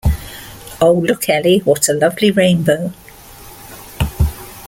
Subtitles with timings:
[0.81, 2.91] Oh, look, Ellie, what a lovely rainbow!